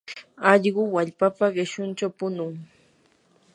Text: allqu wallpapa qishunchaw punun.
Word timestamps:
allqu 0.49 0.81
wallpapa 0.93 1.45
qishunchaw 1.55 2.11
punun. 2.17 2.53